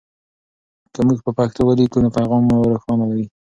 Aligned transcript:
که 0.93 0.99
موږ 1.07 1.17
په 1.25 1.31
پښتو 1.37 1.61
ولیکو 1.65 1.99
نو 2.03 2.09
پیغام 2.17 2.41
مو 2.49 2.55
روښانه 2.71 3.05
وي. 3.13 3.25